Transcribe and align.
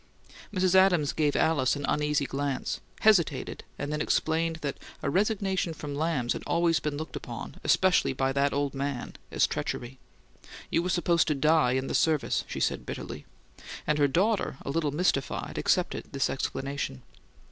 Mrs. 0.51 0.73
Adams 0.73 1.13
gave 1.13 1.35
Alice 1.35 1.75
an 1.75 1.85
uneasy 1.87 2.25
glance, 2.25 2.79
hesitated, 3.01 3.63
and 3.77 3.93
then 3.93 4.01
explained 4.01 4.55
that 4.61 4.79
a 5.03 5.11
resignation 5.11 5.75
from 5.75 5.93
Lamb's 5.93 6.33
had 6.33 6.41
always 6.47 6.79
been 6.79 6.97
looked 6.97 7.15
upon, 7.15 7.57
especially 7.63 8.11
by 8.11 8.31
"that 8.33 8.51
old 8.51 8.73
man," 8.73 9.13
as 9.29 9.45
treachery. 9.45 9.99
You 10.71 10.81
were 10.81 10.89
supposed 10.89 11.27
to 11.27 11.35
die 11.35 11.73
in 11.73 11.85
the 11.85 11.93
service, 11.93 12.43
she 12.47 12.59
said 12.59 12.83
bitterly, 12.83 13.27
and 13.85 13.99
her 13.99 14.07
daughter, 14.07 14.57
a 14.65 14.71
little 14.71 14.89
mystified, 14.89 15.59
accepted 15.59 16.13
this 16.13 16.31
explanation. 16.31 17.03